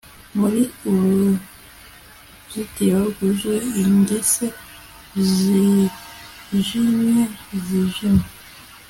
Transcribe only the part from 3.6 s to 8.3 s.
ingese zijimye zijimye